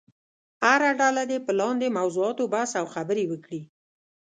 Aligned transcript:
هره 0.65 0.89
ډله 1.01 1.23
دې 1.31 1.37
په 1.45 1.51
لاندې 1.59 1.95
موضوعاتو 1.97 2.43
بحث 2.53 2.71
او 2.79 2.85
خبرې 2.93 3.23
وکړي. 3.27 3.61